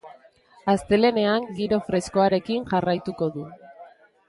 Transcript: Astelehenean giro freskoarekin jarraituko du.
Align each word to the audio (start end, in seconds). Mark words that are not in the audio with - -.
Astelehenean 0.71 1.45
giro 1.59 1.79
freskoarekin 1.91 2.67
jarraituko 2.73 3.31
du. 3.39 3.49